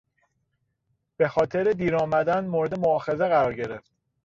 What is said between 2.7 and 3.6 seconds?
موآخذه قرار